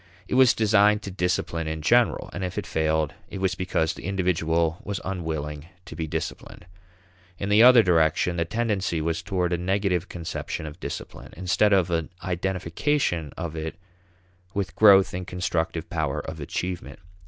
It 0.27 0.33
was 0.33 0.55
designed 0.55 1.03
to 1.03 1.11
discipline 1.11 1.67
in 1.67 1.83
general, 1.83 2.31
and 2.33 2.43
if 2.43 2.57
it 2.57 2.65
failed, 2.65 3.13
it 3.29 3.37
was 3.37 3.53
because 3.53 3.93
the 3.93 4.05
individual 4.05 4.79
was 4.83 4.99
unwilling 5.05 5.67
to 5.85 5.95
be 5.95 6.07
disciplined. 6.07 6.65
In 7.37 7.49
the 7.49 7.61
other 7.61 7.83
direction, 7.83 8.35
the 8.37 8.45
tendency 8.45 8.99
was 8.99 9.21
towards 9.21 9.53
a 9.53 9.59
negative 9.59 10.09
conception 10.09 10.65
of 10.65 10.79
discipline, 10.79 11.35
instead 11.37 11.71
of 11.71 11.91
an 11.91 12.09
identification 12.23 13.31
of 13.37 13.55
it 13.55 13.75
with 14.55 14.75
growth 14.75 15.13
in 15.13 15.23
constructive 15.23 15.87
power 15.87 16.19
of 16.19 16.39
achievement. 16.39 16.97